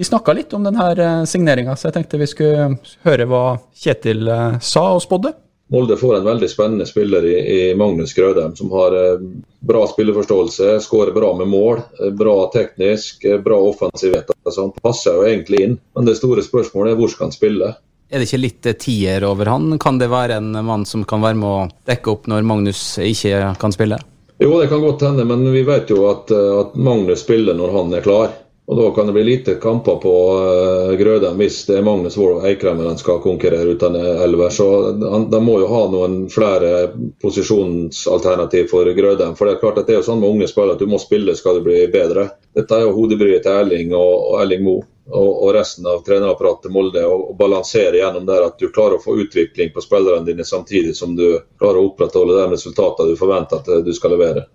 [0.00, 2.68] vi snakka litt om denne eh, signeringa, så jeg tenkte vi skulle
[3.04, 3.42] høre hva
[3.76, 5.34] Kjetil eh, sa og spådde.
[5.74, 9.20] Molde får en veldig spennende spiller i, i Magnus Grødem, som har eh,
[9.68, 11.84] bra spilleforståelse, skårer bra med mål,
[12.16, 14.32] bra teknisk, bra offensivhet.
[14.40, 17.72] Altså, han passer jo egentlig inn, men det store spørsmålet er hvor skal han spille.
[18.08, 19.74] Er det ikke litt tier over han?
[19.84, 23.52] Kan det være en mann som kan være med å dekke opp når Magnus ikke
[23.60, 24.00] kan spille?
[24.40, 28.00] Jo, det kan godt hende, men vi vet jo at, at Magnus spiller når han
[28.00, 28.40] er klar.
[28.70, 32.44] Og Da kan det bli lite kamper på uh, Grødem hvis det er Magnus Wold
[32.46, 34.52] Eikrem de skal konkurrere uten elver.
[34.54, 34.66] Så
[35.32, 39.34] De må jo ha noen flere posisjonsalternativ for Grødem.
[39.34, 41.02] For Det er klart at det er jo sånn med unge spillere at du må
[41.02, 42.28] spille skal du bli bedre.
[42.54, 46.70] Dette er jo hodebryet til Erling og, og Erling Moe og, og, resten av trenerapparatet
[46.70, 47.02] Molde.
[47.10, 50.94] Og, og balansere gjennom der at du klarer å få utvikling på spillerne dine samtidig
[50.94, 51.26] som du
[51.58, 54.46] klarer å opprettholde de resultatene du forventer at du skal levere.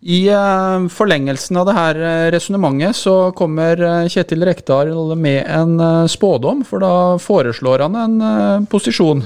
[0.00, 6.08] I uh, forlengelsen av det her uh, resonnementet så kommer uh, Kjetil Rekdal med en
[6.08, 9.22] spådom, for da foreslår han en posisjon.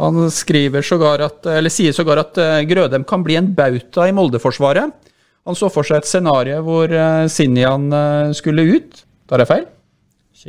[0.00, 4.90] han skriver sågar at, eller sier sågar at Grødem kan bli en bauta i Molde-forsvaret.
[5.46, 6.92] Han så for seg et scenario hvor
[7.28, 7.88] Sinjan
[8.36, 9.04] skulle ut.
[9.28, 9.66] Tar jeg feil?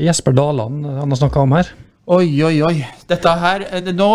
[0.07, 1.71] Jesper Daland han har snakka om her.
[2.11, 2.77] Oi, oi, oi.
[3.07, 4.09] Dette her eh, Nå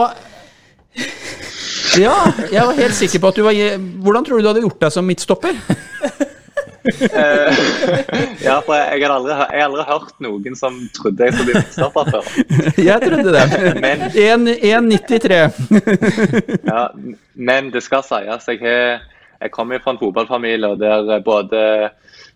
[1.96, 2.16] Ja,
[2.52, 3.56] jeg var helt sikker på at du var
[4.04, 5.56] Hvordan tror du du hadde gjort deg som midtstopper?
[6.86, 7.58] Eh,
[8.46, 12.24] ja, for jeg, har aldri, aldri hørt noen som trodde jeg skulle bli midtstopper før.
[12.88, 13.44] Jeg trodde det.
[14.14, 15.40] 1,93.
[16.70, 16.82] ja,
[17.34, 18.48] men det skal sies.
[18.52, 19.06] Jeg, har,
[19.42, 21.62] jeg kommer fra en fotballfamilie der eh, både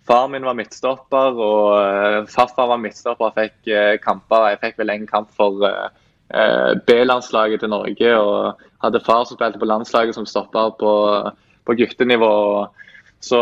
[0.06, 4.48] far min var midtstopper og uh, farfar var midtstopper og fikk eh, kamper.
[4.50, 5.86] Jeg fikk vel en kamp for eh,
[6.34, 10.92] eh, B-landslaget til Norge og hadde far som spilte på landslaget som stopper på,
[11.68, 12.32] på guttenivå.
[13.20, 13.40] Så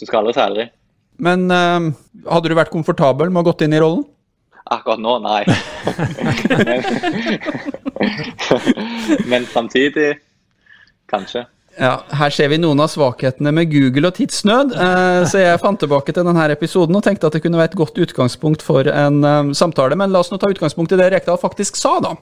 [0.00, 0.66] du skal aldri si aldri.
[1.24, 1.92] Men eh,
[2.28, 4.04] hadde du vært komfortabel med å gått inn i rollen?
[4.64, 5.42] Akkurat nå, nei.
[6.64, 6.80] men,
[9.30, 10.14] men samtidig
[11.10, 11.44] kanskje.
[11.74, 14.74] Ja, Her ser vi noen av svakhetene med Google og tidsnød.
[14.78, 17.80] Eh, så jeg fant tilbake til denne episoden og tenkte at det kunne være et
[17.80, 19.98] godt utgangspunkt for en eh, samtale.
[19.98, 22.14] Men la oss nå ta utgangspunkt i det Rekdal faktisk sa, da.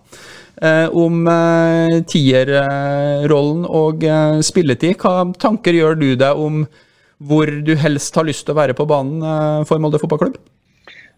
[0.62, 1.26] Eh, om
[2.08, 4.08] tierrollen og
[4.46, 4.96] spilletid.
[5.02, 6.64] Hva tanker gjør du deg om
[7.22, 9.22] hvor du helst har lyst til å være på banen
[9.68, 10.40] for Molde fotballklubb?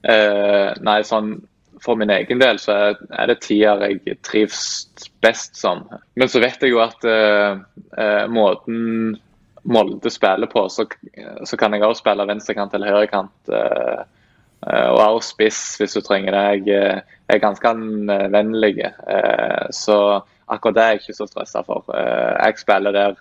[0.04, 1.38] Eh, nei, sånn
[1.84, 4.62] for min egen del så er, det tier jeg trives
[5.24, 5.84] best som.
[6.16, 7.60] Men så vet jeg jo at eh,
[7.98, 9.18] eh, måten
[9.64, 10.84] Molde spiller på, så,
[11.48, 13.48] så kan jeg også spille venstrekant eller høyrekant.
[13.48, 14.02] Eh,
[14.66, 16.44] eh, og også spiss hvis du trenger det.
[16.68, 18.76] Jeg eh, er ganske anvendelig.
[18.84, 19.98] Eh, så
[20.52, 21.88] akkurat det er jeg ikke så stressa for.
[21.96, 23.16] Jeg spiller der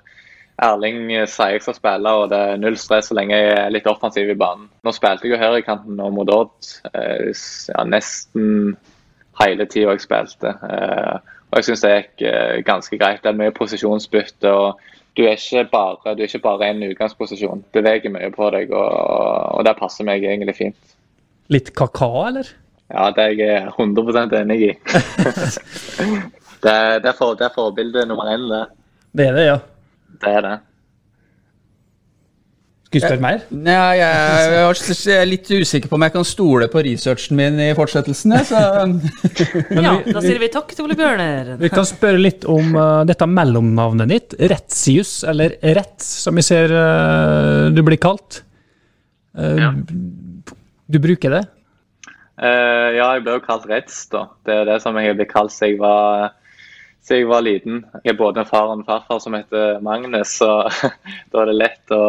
[0.61, 3.89] Erling sier jeg skal spille, og det er null stress så lenge jeg er litt
[3.89, 4.67] offensiv i banen.
[4.85, 7.31] Nå spilte jeg jo høyrekanten og mot Odd eh,
[7.71, 8.75] ja, nesten
[9.41, 10.53] hele tida jeg spilte.
[10.69, 11.15] Eh,
[11.49, 13.23] og jeg syns det gikk eh, ganske greit.
[13.23, 14.53] Det er mye posisjonsbytte.
[14.53, 14.81] og
[15.17, 17.65] du er ikke bare du er ikke bare en utgangsposisjon.
[17.73, 18.93] Beveger mye på deg, og,
[19.57, 20.95] og det passer meg egentlig fint.
[21.53, 22.49] Litt kaka, eller?
[22.93, 24.71] Ja, det er jeg 100 enig i.
[26.63, 28.65] det, er, det, er for, det er forbilde nummer én, det.
[29.13, 29.59] Det er det, ja.
[30.21, 30.53] Det er det.
[32.93, 33.39] Skal du spørre mer?
[33.49, 37.39] Nei, jeg, jeg, er- jeg er litt usikker på om jeg kan stole på researchen
[37.39, 38.35] min i fortsettelsen.
[38.45, 38.59] Så
[39.87, 41.55] Ja, da sier vi takk til Ole Bjørner.
[41.57, 44.35] Vi kan spørre litt om uh, dette mellomnavnet ditt.
[44.53, 48.43] Retsius, eller Rett, som vi ser uh, du blir kalt.
[49.33, 49.73] Uh, Ja.
[50.93, 51.39] Du bruker det?
[52.43, 54.25] Eh, ja, jeg ble jo kalt Retz, da.
[54.45, 56.33] Det er det som jeg ble kalt siden jeg var,
[57.03, 57.83] siden jeg var liten.
[58.03, 60.63] Jeg er både en far og en farfar som heter Magnus, så
[61.31, 62.03] da er det lett å,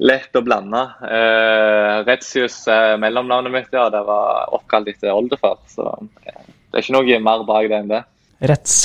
[0.00, 0.82] lett å blande.
[1.04, 3.88] Eh, Retsius er mellomnavnet mitt, ja.
[3.92, 5.60] Det var oppkalt etter oldefar.
[5.68, 5.90] Så
[6.24, 6.32] det
[6.72, 8.02] er ikke noe mer bak det enn det.
[8.48, 8.80] Rets.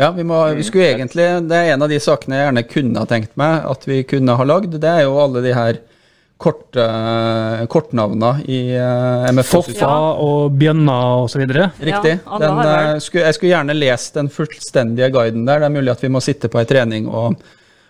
[0.00, 3.02] Ja, vi, må, vi skulle egentlig, Det er en av de sakene jeg gjerne kunne
[3.02, 4.78] ha tenkt meg at vi kunne ha lagd.
[4.80, 5.82] Det er jo alle de her
[6.42, 9.50] kort, uh, kortnavna i uh, MFK.
[9.52, 11.44] Foffa og Bjønna osv.
[11.46, 12.16] Riktig.
[12.18, 15.62] Ja, den, uh, eh, skulle, jeg skulle gjerne lest den fullstendige guiden der.
[15.62, 17.38] Det er mulig at vi må sitte på ei trening og,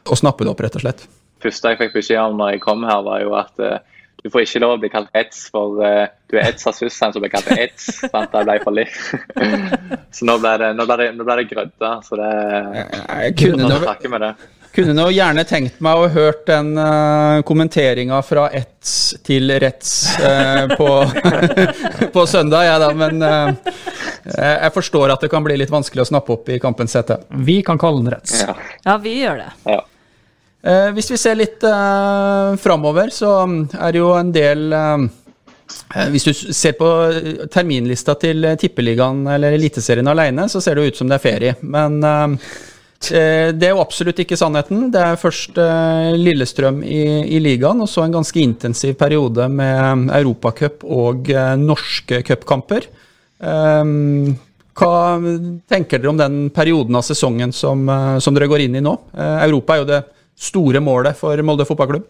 [0.05, 1.09] og snappe det opp, rett og slett.
[1.43, 3.81] første jeg fikk beskjed om når jeg kom her, var jo at eh,
[4.23, 7.11] du får ikke lov å bli kalt Eds, for uh, du er Eds av Sussan
[7.11, 7.88] som blir kalt Eds.
[8.05, 8.31] sant?
[8.31, 9.01] Det ble for litt.
[10.15, 11.91] så nå ble det, nå ble det, nå ble det grødda.
[12.07, 12.31] Så det
[13.27, 13.81] Jeg kunne nå
[14.74, 20.72] kunne nå gjerne tenkt meg å hørt den uh, kommenteringa fra Ets til Rets uh,
[20.72, 20.88] på,
[22.14, 23.78] på søndag, jeg da, men uh,
[24.32, 27.20] jeg forstår at det kan bli litt vanskelig å snappe opp i kampens hete.
[27.44, 28.42] Vi kan kalle den Rets.
[28.46, 28.56] Ja.
[28.87, 29.50] Ja, vi gjør det.
[29.68, 29.80] Ja.
[30.62, 35.06] Uh, hvis vi ser litt uh, framover, så er det jo en del eh,
[35.96, 40.78] eh, Hvis du ser på eh, terminlista til eh, Tippeligaen eller Eliteserien alene, så ser
[40.78, 41.56] det jo ut som det er ferie.
[41.62, 42.70] Men eh, eh,
[43.11, 44.87] det er jo absolutt ikke sannheten.
[44.95, 47.03] Det er først eh, Lillestrøm i,
[47.37, 52.88] i ligaen, og så en ganske intensiv periode med Europacup og eh, norske cupkamper.
[53.43, 53.93] Eh,
[54.73, 54.95] hva
[55.69, 58.95] tenker dere om den perioden av sesongen som, eh, som dere går inn i nå?
[59.12, 60.03] Eh, Europa er jo det
[60.38, 62.07] store målet for Molde fotballklubb.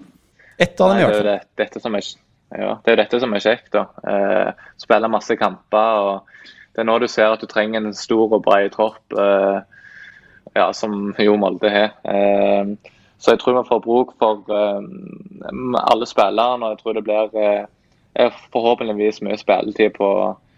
[0.59, 2.07] Ett av dem, i Nei, det er jo det, dette som er,
[2.55, 3.73] ja, det er dette som er kjekt.
[3.75, 3.87] da.
[4.07, 6.07] Eh, spille masse kamper.
[6.07, 9.59] og Det er nå du ser at du trenger en stor og bred tropp, eh,
[10.55, 11.95] ja, som jo Molde har.
[12.05, 12.75] Eh,
[13.23, 14.81] så jeg tror vi får bruk for eh,
[15.93, 20.09] alle spillerne, og jeg tror det blir eh, forhåpentligvis mye spilletid på,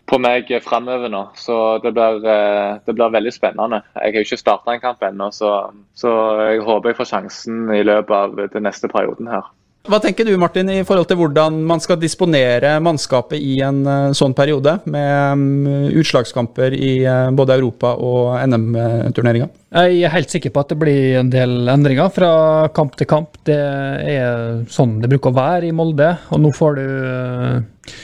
[0.09, 1.26] på meg framover nå.
[1.37, 3.83] Så det blir, eh, det blir veldig spennende.
[3.98, 5.52] Jeg har jo ikke starta en kamp ennå, så,
[5.94, 6.14] så
[6.48, 9.52] jeg håper jeg får sjansen i løpet av den neste perioden her.
[9.85, 14.14] Hva tenker du, Martin, i forhold til hvordan man skal disponere mannskapet i en eh,
[14.16, 15.66] sånn periode, med mm,
[16.01, 19.51] utslagskamper i eh, både Europa- og NM-turneringa?
[19.77, 22.31] Jeg er helt sikker på at det blir en del endringer fra
[22.73, 23.37] kamp til kamp.
[23.44, 26.09] Det er sånn det bruker å være i Molde.
[26.33, 27.94] Og nå får du eh,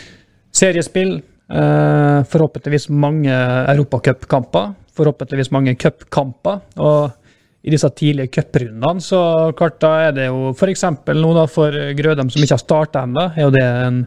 [0.53, 1.17] seriespill,
[1.51, 4.69] forhåpentligvis mange europacupkamper.
[5.01, 6.61] Forhåpentligvis mange cupkamper.
[6.79, 7.17] Og
[7.61, 9.21] i disse tidlige cuprundene så
[9.57, 10.87] klart da er det jo f.eks.
[11.13, 14.05] nå da for Grødem som ikke har starta ennå, er jo det en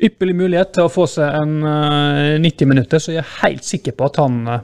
[0.00, 3.02] ypperlig mulighet til å få seg en uh, 90 minutter.
[3.02, 4.60] Så jeg er helt sikker på at han uh,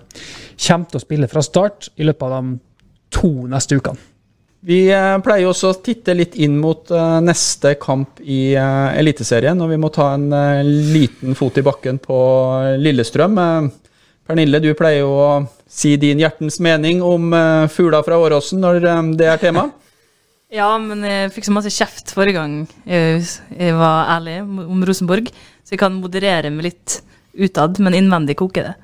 [0.66, 2.58] kommer til å spille fra start i løpet av de
[3.16, 4.12] to neste ukene.
[4.66, 6.88] Vi uh, pleier også å titte litt inn mot
[7.22, 10.30] neste kamp i Eliteserien, og vi må ta en
[10.92, 12.18] liten fot i bakken på
[12.80, 13.36] Lillestrøm.
[14.26, 15.26] Pernille, du pleier jo å
[15.70, 19.68] si din hjertens mening om uh, fugler fra Åråsen når um, det er tema.
[20.58, 23.22] ja, men jeg fikk så masse kjeft forrige gang jeg,
[23.54, 25.30] jeg, var ærlig om Rosenborg,
[25.62, 26.98] så jeg kan moderere meg litt
[27.38, 28.74] utad, men innvendig koker det.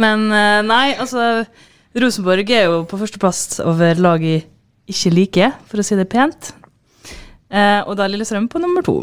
[0.00, 1.44] Men uh, nei, altså
[1.98, 4.46] Rosenborg er jo på førsteplass over lag jeg
[4.88, 6.54] ikke liker, for å si det pent.
[7.52, 9.02] Uh, og da er Lillestrøm på nummer to.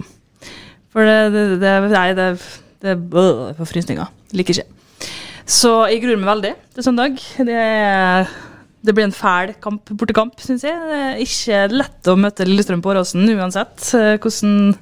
[0.93, 2.31] For det, det, det Nei, det,
[2.81, 4.09] det, det er på frysninger.
[4.33, 4.74] Liker ikke.
[5.45, 7.19] Så jeg gruer meg veldig til søndag.
[7.45, 7.63] Det,
[8.81, 10.73] det blir en fæl kamp, bortekamp, syns jeg.
[10.73, 14.73] Det er ikke lett å møte Lillestrøm på Åråsen uansett eh, hvordan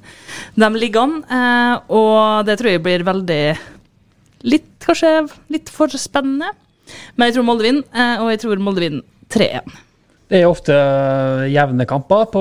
[0.56, 1.14] de ligger an.
[1.28, 3.40] Eh, og det tror jeg blir veldig
[4.48, 5.12] litt, kanskje
[5.52, 6.54] litt for spennende.
[7.16, 9.04] Men jeg tror Molde vinner, eh, og jeg tror Molde vinner
[9.36, 9.80] 3-1.
[10.32, 10.74] Det er ofte
[11.52, 12.40] jevne kamper på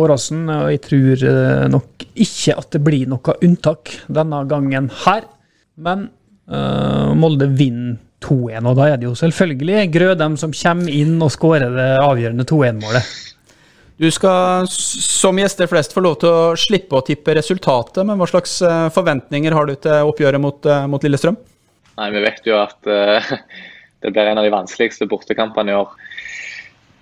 [0.00, 1.24] Åråsen, og jeg tror
[1.68, 5.28] nok ikke at det blir noe unntak denne gangen her.
[5.76, 6.08] Men
[6.48, 11.30] Uh, Molde vinner 2-1, og da er det jo selvfølgelig Grødem som kommer inn og
[11.30, 13.10] skårer det avgjørende 2-1-målet.
[13.98, 18.28] Du skal som gjester flest få lov til å slippe å tippe resultatet, men hva
[18.30, 21.38] slags eh, forventninger har du til oppgjøret mot, eh, mot Lillestrøm?
[21.98, 23.32] Nei, Vi vet jo at uh,
[24.04, 25.90] det blir en av de vanskeligste bortekampene i år.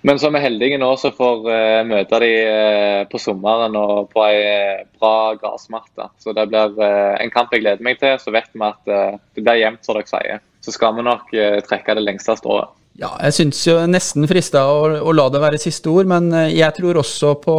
[0.07, 4.07] Men som er heldige nå, så får vi uh, møte de uh, på sommeren og
[4.13, 6.07] på ei uh, bra gressmatte.
[6.23, 8.15] Så det blir en kamp jeg gleder meg til.
[8.21, 10.43] Så vet vi at det blir jevnt, som dere sier.
[10.63, 11.31] Så skal vi nok
[11.67, 12.71] trekke det lengste strået.
[12.97, 16.73] Ja, jeg syns jo nesten frista å, å, la det være siste ord, men jeg
[16.79, 17.57] tror også på,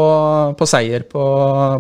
[0.58, 1.22] på seier på,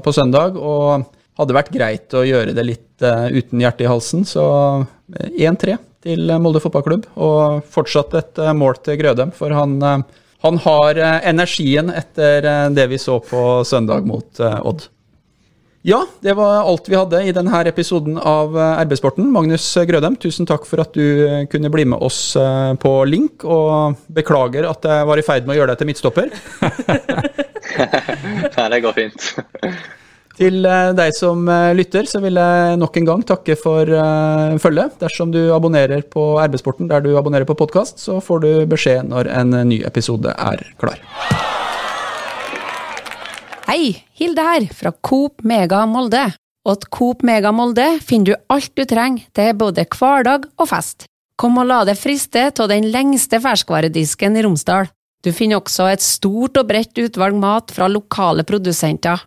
[0.04, 0.60] på, søndag.
[0.60, 1.08] Og
[1.40, 4.46] hadde vært greit å gjøre det litt uten hjertet i halsen, så
[5.10, 5.74] 1-3
[6.06, 7.10] til Molde fotballklubb.
[7.18, 9.76] Og fortsatt et mål til Grødem, for han
[10.40, 14.86] han har eh, energien etter eh, det vi så på søndag mot eh, Odd.
[15.82, 19.30] Ja, det var alt vi hadde i denne episoden av RB-sporten.
[19.32, 22.34] Magnus Grødem, tusen takk for at du kunne bli med oss
[22.82, 26.34] på link, og beklager at jeg var i ferd med å gjøre deg til midtstopper.
[28.58, 29.30] Nei, det går fint.
[30.38, 34.54] Til eh, deg som eh, lytter, så vil jeg nok en gang takke for uh,
[34.62, 34.94] følget.
[35.02, 39.32] Dersom du abonnerer på RB-sporten der du abonnerer på podkast, så får du beskjed når
[39.34, 41.02] en ny episode er klar.
[43.66, 46.28] Hei, Hilde her, fra Coop Mega Molde.
[46.68, 51.08] Og Coop Mega Molde finner du alt du trenger til både hverdag og fest.
[51.38, 54.88] Kom og la deg friste av den lengste ferskvaredisken i Romsdal.
[55.26, 59.26] Du finner også et stort og bredt utvalg mat fra lokale produsenter.